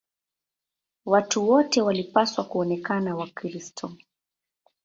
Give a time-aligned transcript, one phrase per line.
[1.05, 3.93] Watu wote walipaswa kuonekana Wakristo.